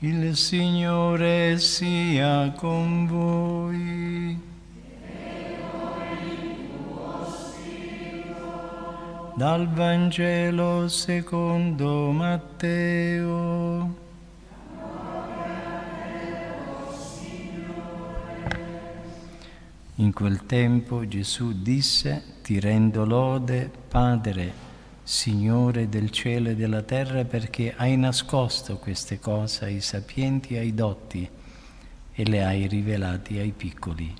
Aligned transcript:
Il 0.00 0.36
Signore 0.36 1.58
sia 1.58 2.52
con 2.52 3.04
voi. 3.08 4.40
Dal 9.34 9.68
Vangelo 9.68 10.86
secondo 10.86 12.12
Matteo. 12.12 13.96
In 19.96 20.12
quel 20.12 20.46
tempo 20.46 21.08
Gesù 21.08 21.60
disse, 21.60 22.22
ti 22.44 22.60
rendo 22.60 23.04
lode, 23.04 23.68
Padre, 23.88 24.67
Signore 25.10 25.88
del 25.88 26.10
cielo 26.10 26.50
e 26.50 26.54
della 26.54 26.82
terra, 26.82 27.24
perché 27.24 27.72
hai 27.74 27.96
nascosto 27.96 28.76
queste 28.76 29.18
cose 29.18 29.64
ai 29.64 29.80
sapienti 29.80 30.52
e 30.52 30.58
ai 30.58 30.74
dotti 30.74 31.26
e 32.12 32.24
le 32.26 32.44
hai 32.44 32.66
rivelate 32.66 33.40
ai 33.40 33.52
piccoli. 33.52 34.14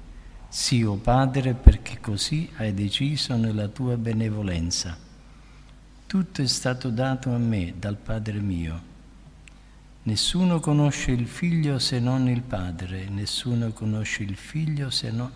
Sì, 0.48 0.82
o 0.82 0.92
oh 0.92 0.96
Padre, 0.96 1.52
perché 1.52 1.98
così 2.00 2.50
hai 2.56 2.72
deciso 2.72 3.36
nella 3.36 3.68
tua 3.68 3.98
benevolenza. 3.98 4.96
Tutto 6.06 6.40
è 6.40 6.46
stato 6.46 6.88
dato 6.88 7.34
a 7.34 7.38
me 7.38 7.74
dal 7.78 7.96
Padre 7.96 8.40
mio. 8.40 8.82
Nessuno 10.04 10.58
conosce 10.58 11.10
il 11.10 11.26
Figlio 11.26 11.78
se 11.78 12.00
non 12.00 12.30
il 12.30 12.40
Padre, 12.40 13.10
nessuno 13.10 13.72
conosce 13.72 14.22
il 14.22 14.36
Figlio 14.36 14.88
se 14.88 15.10
non 15.10 15.30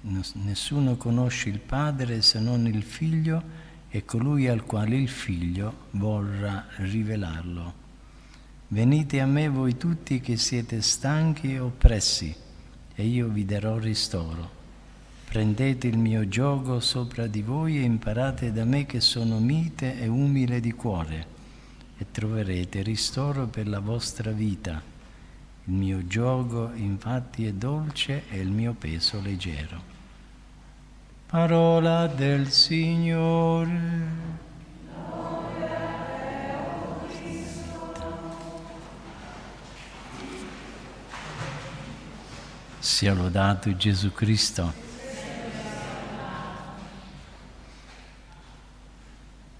Nessuno 0.00 0.96
conosce 0.96 1.50
il 1.50 1.58
Padre 1.58 2.22
se 2.22 2.38
non 2.38 2.66
il 2.66 2.82
Figlio 2.82 3.66
e 3.90 4.04
colui 4.04 4.48
al 4.48 4.64
quale 4.64 4.96
il 4.96 5.08
Figlio 5.08 5.86
vorrà 5.92 6.66
rivelarlo. 6.76 7.86
Venite 8.68 9.20
a 9.20 9.26
me 9.26 9.48
voi 9.48 9.76
tutti 9.76 10.20
che 10.20 10.36
siete 10.36 10.82
stanchi 10.82 11.54
e 11.54 11.58
oppressi, 11.58 12.34
e 12.94 13.06
io 13.06 13.28
vi 13.28 13.44
darò 13.44 13.78
ristoro. 13.78 14.56
Prendete 15.24 15.86
il 15.86 15.98
mio 15.98 16.28
gioco 16.28 16.80
sopra 16.80 17.26
di 17.26 17.42
voi 17.42 17.78
e 17.78 17.82
imparate 17.82 18.52
da 18.52 18.64
me 18.64 18.86
che 18.86 19.00
sono 19.00 19.38
mite 19.38 20.00
e 20.00 20.06
umile 20.06 20.60
di 20.60 20.72
cuore, 20.72 21.26
e 21.96 22.06
troverete 22.10 22.82
ristoro 22.82 23.46
per 23.46 23.68
la 23.68 23.80
vostra 23.80 24.30
vita 24.30 24.96
il 25.68 25.74
mio 25.74 26.06
gioco 26.06 26.70
infatti 26.76 27.44
è 27.44 27.52
dolce 27.52 28.22
e 28.30 28.38
il 28.38 28.48
mio 28.48 28.72
peso 28.72 29.20
leggero. 29.20 29.97
Parola 31.30 32.06
del 32.06 32.48
Signore. 32.48 34.06
Sia 42.78 43.12
lodato 43.12 43.76
Gesù 43.76 44.10
Cristo. 44.14 44.72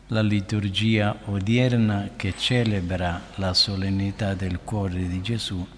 La 0.07 0.23
liturgia 0.23 1.19
odierna 1.27 2.13
che 2.17 2.33
celebra 2.35 3.21
la 3.35 3.53
solennità 3.53 4.33
del 4.33 4.61
cuore 4.65 5.07
di 5.07 5.21
Gesù 5.21 5.69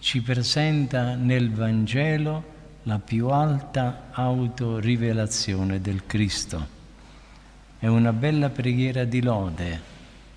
ci 0.00 0.20
presenta 0.22 1.14
nel 1.14 1.52
Vangelo 1.52 2.55
la 2.86 3.00
più 3.00 3.28
alta 3.28 4.10
autorivelazione 4.12 5.80
del 5.80 6.06
Cristo. 6.06 6.74
È 7.78 7.86
una 7.88 8.12
bella 8.12 8.48
preghiera 8.48 9.04
di 9.04 9.22
lode 9.22 9.80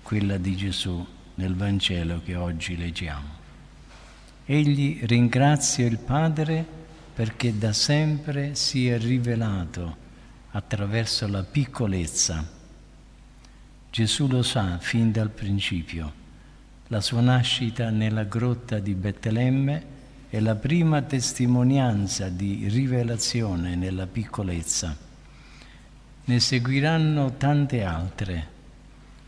quella 0.02 0.36
di 0.36 0.56
Gesù 0.56 1.06
nel 1.36 1.54
Vangelo 1.54 2.20
che 2.24 2.34
oggi 2.34 2.76
leggiamo. 2.76 3.38
Egli 4.44 5.00
ringrazia 5.04 5.86
il 5.86 5.98
Padre 5.98 6.66
perché 7.14 7.56
da 7.56 7.72
sempre 7.72 8.56
si 8.56 8.88
è 8.88 8.98
rivelato 8.98 9.96
attraverso 10.50 11.28
la 11.28 11.44
piccolezza. 11.44 12.44
Gesù 13.90 14.26
lo 14.26 14.42
sa 14.42 14.78
fin 14.78 15.12
dal 15.12 15.30
principio 15.30 16.18
la 16.92 17.00
sua 17.00 17.20
nascita 17.20 17.90
nella 17.90 18.24
grotta 18.24 18.80
di 18.80 18.94
Betlemme 18.94 19.98
è 20.30 20.38
la 20.38 20.54
prima 20.54 21.02
testimonianza 21.02 22.28
di 22.28 22.68
rivelazione 22.68 23.74
nella 23.74 24.06
piccolezza. 24.06 24.96
Ne 26.24 26.38
seguiranno 26.38 27.32
tante 27.36 27.82
altre. 27.82 28.46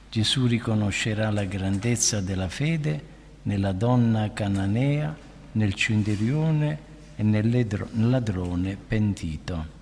Gesù 0.09 0.47
riconoscerà 0.47 1.31
la 1.31 1.43
grandezza 1.43 2.21
della 2.21 2.49
fede 2.49 3.11
nella 3.43 3.73
donna 3.73 4.33
cananea, 4.33 5.13
nel 5.53 5.75
centurione 5.75 6.79
e 7.17 7.25
nel 7.25 7.67
ladrone 7.95 8.77
pentito. 8.77 9.81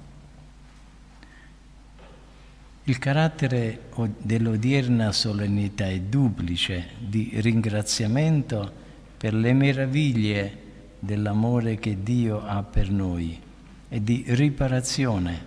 Il 2.85 2.97
carattere 2.99 3.91
dell'odierna 4.17 5.13
solennità 5.13 5.87
è 5.87 6.01
duplice 6.01 6.93
di 6.99 7.33
ringraziamento 7.35 8.73
per 9.19 9.35
le 9.35 9.53
meraviglie 9.53 10.69
dell'amore 11.01 11.79
che 11.79 12.03
Dio 12.03 12.45
ha 12.45 12.63
per 12.63 12.91
noi 12.91 13.41
e 13.89 14.05
di 14.05 14.25
riparazione, 14.29 15.47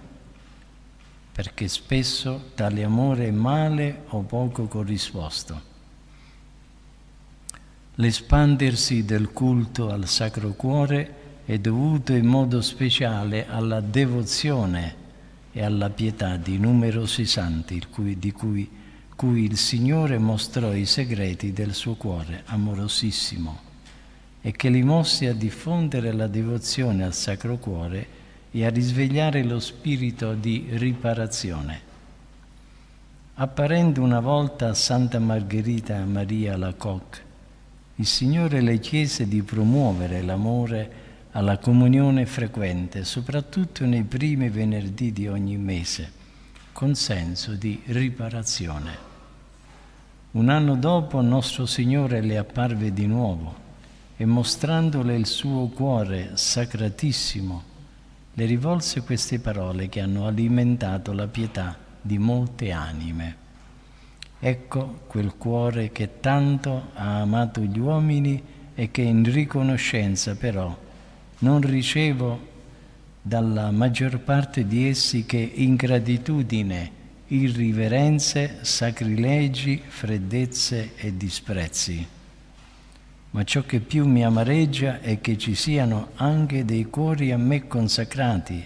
perché 1.31 1.67
spesso 1.67 2.49
tale 2.55 2.83
amore 2.83 3.27
è 3.27 3.31
male 3.31 4.01
o 4.09 4.21
poco 4.21 4.65
corrisposto. 4.65 5.71
L'espandersi 7.95 9.05
del 9.05 9.31
culto 9.31 9.89
al 9.89 10.07
Sacro 10.07 10.53
Cuore 10.53 11.21
è 11.45 11.59
dovuto 11.59 12.13
in 12.13 12.25
modo 12.25 12.61
speciale 12.61 13.47
alla 13.47 13.79
devozione 13.79 15.01
e 15.51 15.63
alla 15.63 15.91
pietà 15.91 16.35
di 16.35 16.57
numerosi 16.57 17.25
santi 17.25 17.81
cui, 17.91 18.17
di 18.17 18.31
cui, 18.31 18.67
cui 19.15 19.43
il 19.43 19.57
Signore 19.57 20.17
mostrò 20.17 20.73
i 20.73 20.87
segreti 20.87 21.53
del 21.53 21.73
suo 21.75 21.93
cuore 21.93 22.41
amorosissimo 22.45 23.71
e 24.45 24.51
che 24.51 24.67
li 24.67 24.83
mossi 24.83 25.25
a 25.25 25.33
diffondere 25.33 26.11
la 26.11 26.27
devozione 26.27 27.05
al 27.05 27.13
Sacro 27.13 27.55
Cuore 27.55 28.05
e 28.51 28.65
a 28.65 28.69
risvegliare 28.69 29.41
lo 29.41 29.57
spirito 29.61 30.33
di 30.33 30.67
riparazione. 30.71 31.91
Apparendo 33.35 34.01
una 34.01 34.19
volta 34.19 34.67
a 34.67 34.73
Santa 34.73 35.17
Margherita 35.19 36.03
Maria 36.03 36.57
Lacoque, 36.57 37.31
il 37.95 38.05
Signore 38.05 38.59
le 38.59 38.79
chiese 38.79 39.29
di 39.29 39.41
promuovere 39.43 40.21
l'amore 40.21 40.91
alla 41.31 41.57
comunione 41.57 42.25
frequente, 42.25 43.05
soprattutto 43.05 43.85
nei 43.85 44.03
primi 44.03 44.49
venerdì 44.49 45.13
di 45.13 45.25
ogni 45.25 45.55
mese, 45.55 46.11
con 46.73 46.95
senso 46.95 47.53
di 47.53 47.81
riparazione. 47.85 49.11
Un 50.31 50.49
anno 50.49 50.75
dopo 50.75 51.21
nostro 51.21 51.65
Signore 51.65 52.19
le 52.19 52.37
apparve 52.37 52.91
di 52.91 53.07
nuovo 53.07 53.62
e 54.23 54.25
mostrandole 54.25 55.17
il 55.17 55.25
suo 55.25 55.67
cuore 55.67 56.31
sacratissimo, 56.35 57.63
le 58.35 58.45
rivolse 58.45 59.01
queste 59.01 59.39
parole 59.39 59.89
che 59.89 59.99
hanno 59.99 60.25
alimentato 60.25 61.11
la 61.11 61.27
pietà 61.27 61.77
di 62.01 62.17
molte 62.17 62.71
anime. 62.71 63.35
Ecco 64.39 65.01
quel 65.07 65.35
cuore 65.35 65.91
che 65.91 66.21
tanto 66.21 66.91
ha 66.93 67.19
amato 67.19 67.59
gli 67.63 67.77
uomini 67.77 68.41
e 68.73 68.91
che 68.91 69.01
in 69.01 69.29
riconoscenza 69.29 70.35
però 70.35 70.73
non 71.39 71.59
ricevo 71.59 72.47
dalla 73.21 73.71
maggior 73.71 74.19
parte 74.19 74.65
di 74.65 74.87
essi 74.87 75.25
che 75.25 75.51
ingratitudine, 75.53 76.91
irriverenze, 77.27 78.59
sacrilegi, 78.61 79.81
freddezze 79.85 80.93
e 80.95 81.17
disprezzi. 81.17 82.12
Ma 83.33 83.43
ciò 83.43 83.61
che 83.63 83.79
più 83.79 84.07
mi 84.07 84.25
amareggia 84.25 84.99
è 84.99 85.21
che 85.21 85.37
ci 85.37 85.53
siano 85.53 86.09
anche 86.15 86.65
dei 86.65 86.85
cuori 86.85 87.31
a 87.31 87.37
me 87.37 87.67
consacrati 87.67 88.65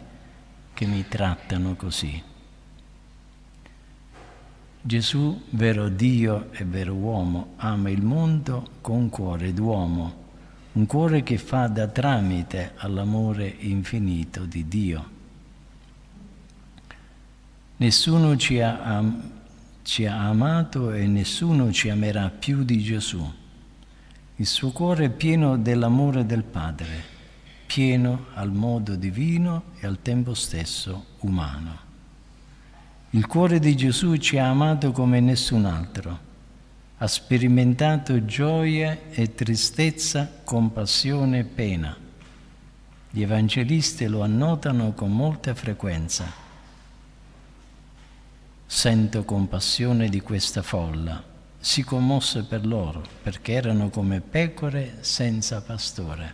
che 0.74 0.86
mi 0.86 1.06
trattano 1.08 1.76
così. 1.76 2.24
Gesù, 4.82 5.42
vero 5.50 5.90
Dio 5.90 6.52
e 6.54 6.64
vero 6.64 6.94
uomo, 6.94 7.54
ama 7.58 7.90
il 7.90 8.02
mondo 8.02 8.70
con 8.80 9.10
cuore 9.10 9.54
d'uomo 9.54 10.26
un 10.78 10.86
cuore 10.86 11.24
che 11.24 11.40
fa 11.40 11.66
da 11.66 11.88
tramite 11.88 12.74
all'amore 12.78 13.48
infinito 13.62 14.46
di 14.46 14.68
Dio. 14.68 15.10
Nessuno 17.78 18.38
ci 18.38 18.62
ha, 18.62 18.84
am- 18.84 19.32
ci 19.82 20.06
ha 20.06 20.28
amato 20.28 20.92
e 20.92 21.08
nessuno 21.08 21.72
ci 21.72 21.90
amerà 21.90 22.30
più 22.30 22.64
di 22.64 22.78
Gesù. 22.84 23.34
Il 24.38 24.48
suo 24.48 24.72
cuore 24.72 25.06
è 25.06 25.10
pieno 25.10 25.58
dell'amore 25.58 26.26
del 26.26 26.44
Padre, 26.44 27.04
pieno 27.68 28.26
al 28.34 28.52
modo 28.52 28.96
divino 28.96 29.64
e 29.80 29.86
al 29.86 30.00
tempo 30.02 30.34
stesso 30.34 31.06
umano. 31.20 31.86
Il 33.12 33.28
cuore 33.28 33.60
di 33.60 33.76
Gesù 33.76 34.16
ci 34.16 34.38
ha 34.38 34.50
amato 34.50 34.92
come 34.92 35.20
nessun 35.20 35.66
altro 35.66 36.26
ha 37.00 37.08
sperimentato 37.08 38.26
gioia 38.26 38.98
e 39.12 39.36
tristezza, 39.36 40.40
compassione 40.44 41.40
e 41.40 41.44
pena. 41.44 41.96
Gli 43.12 43.22
evangelisti 43.22 44.08
lo 44.08 44.24
annotano 44.24 44.94
con 44.94 45.12
molta 45.12 45.54
frequenza. 45.54 46.26
Sento 48.66 49.24
compassione 49.26 50.10
di 50.10 50.22
questa 50.22 50.64
folla. 50.64 51.36
Si 51.68 51.84
commosse 51.84 52.44
per 52.44 52.66
loro 52.66 53.04
perché 53.22 53.52
erano 53.52 53.90
come 53.90 54.22
pecore 54.22 55.00
senza 55.02 55.62
pastore. 55.62 56.34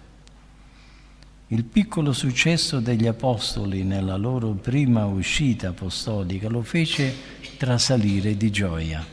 Il 1.47 1.63
piccolo 1.63 2.13
successo 2.13 2.80
degli 2.80 3.07
apostoli 3.07 3.81
nella 3.83 4.15
loro 4.15 4.51
prima 4.51 5.07
uscita 5.07 5.69
apostolica 5.69 6.47
lo 6.50 6.62
fece 6.62 7.15
trasalire 7.57 8.38
di 8.38 8.51
gioia, 8.51 9.03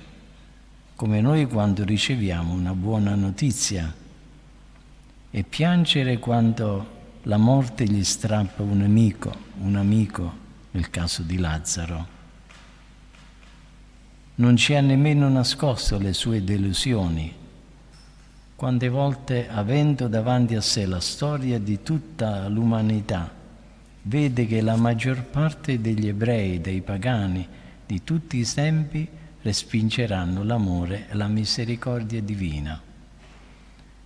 come 0.94 1.22
noi 1.22 1.46
quando 1.46 1.84
riceviamo 1.84 2.52
una 2.52 2.74
buona 2.74 3.14
notizia, 3.14 3.90
e 5.30 5.42
piangere 5.42 6.18
quando 6.18 6.98
la 7.22 7.38
morte 7.38 7.84
gli 7.84 8.04
strappa 8.04 8.62
un 8.62 8.82
amico, 8.82 9.34
un 9.62 9.74
amico 9.74 10.34
nel 10.72 10.90
caso 10.90 11.22
di 11.22 11.38
Lazzaro. 11.38 12.19
Non 14.40 14.56
ci 14.56 14.74
ha 14.74 14.80
nemmeno 14.80 15.28
nascosto 15.28 15.98
le 15.98 16.14
sue 16.14 16.42
delusioni 16.42 17.38
quante 18.60 18.90
volte, 18.90 19.48
avendo 19.48 20.06
davanti 20.06 20.54
a 20.54 20.60
sé 20.60 20.84
la 20.84 21.00
storia 21.00 21.58
di 21.58 21.82
tutta 21.82 22.46
l'umanità, 22.48 23.32
vede 24.02 24.46
che 24.46 24.60
la 24.60 24.76
maggior 24.76 25.22
parte 25.24 25.80
degli 25.80 26.08
ebrei, 26.08 26.60
dei 26.60 26.82
pagani, 26.82 27.48
di 27.86 28.04
tutti 28.04 28.36
i 28.36 28.44
tempi, 28.44 29.08
respingeranno 29.40 30.42
l'amore 30.42 31.06
e 31.08 31.14
la 31.14 31.26
misericordia 31.26 32.20
divina. 32.20 32.78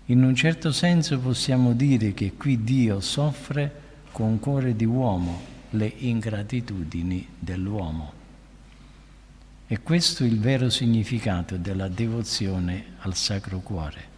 In 0.07 0.23
un 0.23 0.37
certo 0.37 0.71
senso 0.71 1.19
possiamo 1.19 1.73
dire 1.73 2.15
che 2.15 2.35
qui 2.35 2.63
Dio 2.63 3.01
soffre 3.01 3.73
con 4.13 4.39
cuore 4.39 4.77
di 4.77 4.85
uomo 4.85 5.41
le 5.71 5.93
ingratitudini 5.97 7.27
dell'uomo. 7.41 8.24
E 9.67 9.81
questo 9.81 10.25
è 10.25 10.27
il 10.27 10.41
vero 10.41 10.69
significato 10.71 11.57
della 11.57 11.89
devozione 11.89 12.85
al 12.99 13.15
Sacro 13.15 13.61
Cuore 13.61 14.13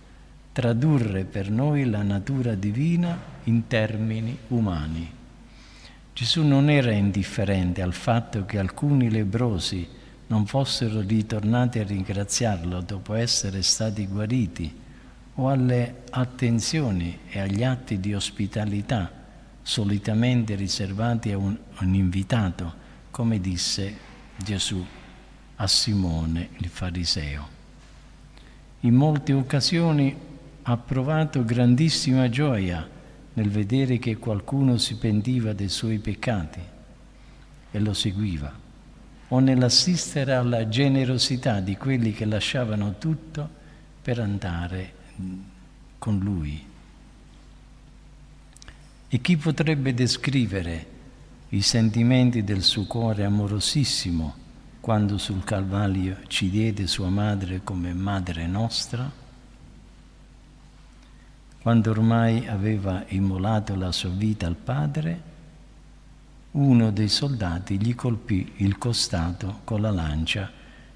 tradurre 0.56 1.24
per 1.24 1.50
noi 1.50 1.84
la 1.84 2.00
natura 2.00 2.54
divina 2.54 3.20
in 3.44 3.66
termini 3.66 4.38
umani. 4.48 5.06
Gesù 6.14 6.44
non 6.44 6.70
era 6.70 6.92
indifferente 6.92 7.82
al 7.82 7.92
fatto 7.92 8.46
che 8.46 8.58
alcuni 8.58 9.10
lebrosi 9.10 9.86
non 10.28 10.46
fossero 10.46 11.02
ritornati 11.02 11.78
a 11.78 11.84
ringraziarlo 11.84 12.80
dopo 12.80 13.12
essere 13.12 13.60
stati 13.60 14.06
guariti 14.06 14.74
o 15.34 15.50
alle 15.50 16.04
attenzioni 16.08 17.18
e 17.28 17.38
agli 17.38 17.62
atti 17.62 18.00
di 18.00 18.14
ospitalità 18.14 19.12
solitamente 19.60 20.54
riservati 20.54 21.32
a 21.32 21.36
un, 21.36 21.54
un 21.80 21.94
invitato, 21.94 22.72
come 23.10 23.42
disse 23.42 23.94
Gesù 24.42 24.82
a 25.56 25.66
Simone 25.66 26.50
il 26.58 26.68
fariseo. 26.68 27.54
In 28.80 28.94
molte 28.94 29.32
occasioni 29.32 30.14
ha 30.62 30.76
provato 30.76 31.44
grandissima 31.44 32.28
gioia 32.28 32.88
nel 33.34 33.50
vedere 33.50 33.98
che 33.98 34.16
qualcuno 34.16 34.76
si 34.78 34.96
pentiva 34.96 35.52
dei 35.52 35.68
suoi 35.68 35.98
peccati 35.98 36.60
e 37.70 37.78
lo 37.78 37.92
seguiva, 37.92 38.52
o 39.28 39.38
nell'assistere 39.38 40.34
alla 40.34 40.68
generosità 40.68 41.60
di 41.60 41.76
quelli 41.76 42.12
che 42.12 42.24
lasciavano 42.24 42.96
tutto 42.98 43.48
per 44.02 44.20
andare 44.20 44.92
con 45.98 46.18
lui. 46.18 46.64
E 49.08 49.20
chi 49.20 49.36
potrebbe 49.36 49.94
descrivere 49.94 50.94
i 51.50 51.62
sentimenti 51.62 52.42
del 52.42 52.62
suo 52.62 52.84
cuore 52.86 53.24
amorosissimo 53.24 54.44
quando 54.86 55.18
sul 55.18 55.42
Calvario 55.42 56.18
ci 56.28 56.48
diede 56.48 56.86
sua 56.86 57.08
madre 57.08 57.62
come 57.64 57.92
madre 57.92 58.46
nostra? 58.46 59.10
Quando 61.60 61.90
ormai 61.90 62.46
aveva 62.46 63.02
immolato 63.08 63.74
la 63.74 63.90
sua 63.90 64.10
vita 64.10 64.46
al 64.46 64.54
padre, 64.54 65.20
uno 66.52 66.92
dei 66.92 67.08
soldati 67.08 67.82
gli 67.82 67.96
colpì 67.96 68.52
il 68.58 68.78
costato 68.78 69.62
con 69.64 69.80
la 69.80 69.90
lancia 69.90 70.52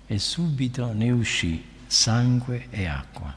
e 0.06 0.18
subito 0.20 0.92
ne 0.92 1.10
uscì 1.10 1.60
sangue 1.88 2.68
e 2.70 2.86
acqua. 2.86 3.36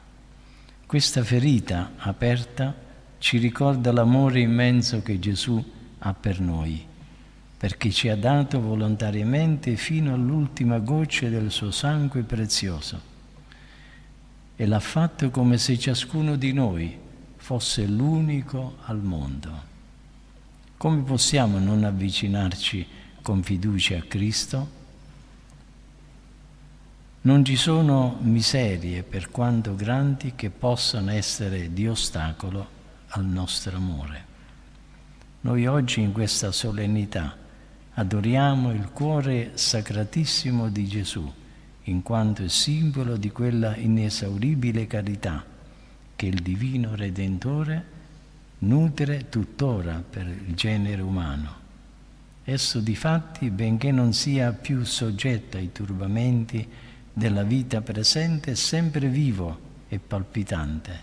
Questa 0.86 1.24
ferita 1.24 1.94
aperta 1.96 2.72
ci 3.18 3.38
ricorda 3.38 3.90
l'amore 3.90 4.38
immenso 4.38 5.02
che 5.02 5.18
Gesù 5.18 5.72
ha 5.98 6.14
per 6.14 6.38
noi, 6.38 6.86
perché 7.64 7.90
ci 7.90 8.10
ha 8.10 8.16
dato 8.16 8.60
volontariamente 8.60 9.76
fino 9.76 10.12
all'ultima 10.12 10.80
goccia 10.80 11.30
del 11.30 11.50
suo 11.50 11.70
sangue 11.70 12.20
prezioso 12.20 13.00
e 14.54 14.66
l'ha 14.66 14.80
fatto 14.80 15.30
come 15.30 15.56
se 15.56 15.78
ciascuno 15.78 16.36
di 16.36 16.52
noi 16.52 16.94
fosse 17.36 17.86
l'unico 17.86 18.76
al 18.82 19.00
mondo. 19.00 19.62
Come 20.76 21.04
possiamo 21.04 21.58
non 21.58 21.84
avvicinarci 21.84 22.86
con 23.22 23.42
fiducia 23.42 23.96
a 23.96 24.02
Cristo? 24.02 24.68
Non 27.22 27.42
ci 27.46 27.56
sono 27.56 28.18
miserie, 28.20 29.02
per 29.02 29.30
quanto 29.30 29.74
grandi, 29.74 30.34
che 30.36 30.50
possano 30.50 31.12
essere 31.12 31.72
di 31.72 31.88
ostacolo 31.88 32.68
al 33.06 33.24
nostro 33.24 33.74
amore. 33.74 34.32
Noi 35.40 35.66
oggi 35.66 36.02
in 36.02 36.12
questa 36.12 36.52
solennità 36.52 37.38
adoriamo 37.96 38.72
il 38.72 38.90
cuore 38.92 39.52
sacratissimo 39.54 40.68
di 40.68 40.86
Gesù, 40.86 41.32
in 41.84 42.02
quanto 42.02 42.42
è 42.42 42.48
simbolo 42.48 43.16
di 43.16 43.30
quella 43.30 43.76
inesauribile 43.76 44.88
carità 44.88 45.44
che 46.16 46.26
il 46.26 46.42
divino 46.42 46.96
Redentore 46.96 47.92
nutre 48.58 49.28
tuttora 49.28 50.02
per 50.08 50.26
il 50.26 50.54
genere 50.54 51.02
umano. 51.02 51.62
Esso 52.42 52.80
difatti, 52.80 53.50
benché 53.50 53.92
non 53.92 54.12
sia 54.12 54.52
più 54.52 54.84
soggetto 54.84 55.56
ai 55.56 55.70
turbamenti 55.70 56.66
della 57.12 57.44
vita 57.44 57.80
presente, 57.80 58.52
è 58.52 58.54
sempre 58.54 59.06
vivo 59.08 59.72
e 59.88 60.00
palpitante, 60.00 61.00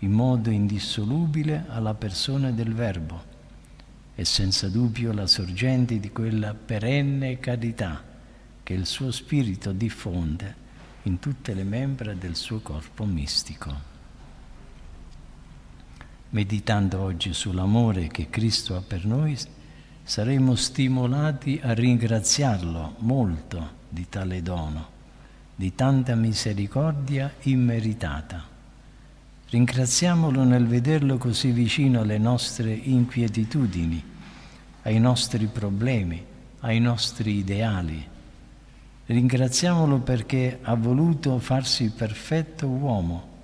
in 0.00 0.10
modo 0.10 0.50
indissolubile 0.50 1.66
alla 1.68 1.94
persona 1.94 2.50
del 2.50 2.74
Verbo 2.74 3.34
e 4.16 4.24
senza 4.24 4.68
dubbio 4.68 5.12
la 5.12 5.28
sorgente 5.28 6.00
di 6.00 6.10
quella 6.10 6.54
perenne 6.54 7.38
carità 7.38 8.02
che 8.64 8.72
il 8.72 8.86
suo 8.86 9.12
spirito 9.12 9.70
diffonde 9.70 10.64
in 11.04 11.20
tutte 11.20 11.54
le 11.54 11.62
membra 11.62 12.14
del 12.14 12.34
suo 12.34 12.58
corpo 12.58 13.04
mistico 13.04 13.94
meditando 16.30 17.00
oggi 17.00 17.32
sull'amore 17.32 18.08
che 18.08 18.28
Cristo 18.28 18.76
ha 18.76 18.82
per 18.82 19.06
noi, 19.06 19.36
saremo 20.02 20.54
stimolati 20.54 21.60
a 21.62 21.72
ringraziarlo 21.72 22.96
molto 22.98 23.70
di 23.88 24.06
tale 24.08 24.42
dono, 24.42 24.88
di 25.54 25.74
tanta 25.74 26.14
misericordia 26.14 27.32
immeritata. 27.42 28.55
Ringraziamolo 29.48 30.42
nel 30.42 30.66
vederlo 30.66 31.18
così 31.18 31.52
vicino 31.52 32.00
alle 32.00 32.18
nostre 32.18 32.72
inquietudini, 32.72 34.02
ai 34.82 34.98
nostri 34.98 35.46
problemi, 35.46 36.20
ai 36.60 36.80
nostri 36.80 37.36
ideali. 37.36 38.04
Ringraziamolo 39.06 40.00
perché 40.00 40.58
ha 40.62 40.74
voluto 40.74 41.38
farsi 41.38 41.90
perfetto 41.90 42.66
uomo 42.66 43.34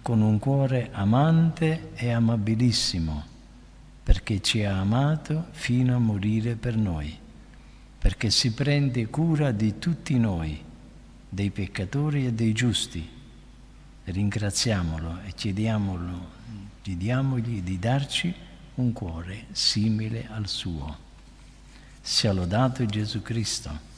con 0.00 0.22
un 0.22 0.38
cuore 0.38 0.88
amante 0.92 1.90
e 1.96 2.10
amabilissimo, 2.10 3.22
perché 4.02 4.40
ci 4.40 4.64
ha 4.64 4.80
amato 4.80 5.48
fino 5.50 5.94
a 5.94 5.98
morire 5.98 6.54
per 6.54 6.78
noi, 6.78 7.14
perché 7.98 8.30
si 8.30 8.54
prende 8.54 9.06
cura 9.08 9.50
di 9.50 9.78
tutti 9.78 10.18
noi, 10.18 10.58
dei 11.28 11.50
peccatori 11.50 12.24
e 12.24 12.32
dei 12.32 12.52
giusti. 12.54 13.20
Ringraziamolo 14.04 15.20
e 15.24 15.32
chiediamolo, 15.32 16.28
chiediamogli 16.82 17.62
di 17.62 17.78
darci 17.78 18.34
un 18.74 18.92
cuore 18.92 19.46
simile 19.52 20.26
al 20.28 20.48
suo. 20.48 20.98
Sia 22.00 22.32
lodato 22.32 22.84
Gesù 22.84 23.22
Cristo. 23.22 23.91